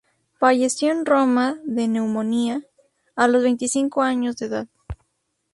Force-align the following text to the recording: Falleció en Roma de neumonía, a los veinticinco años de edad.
Falleció 0.39 0.91
en 0.91 1.05
Roma 1.05 1.59
de 1.63 1.87
neumonía, 1.87 2.63
a 3.15 3.27
los 3.27 3.43
veinticinco 3.43 4.01
años 4.01 4.35
de 4.37 4.47
edad. 4.47 4.67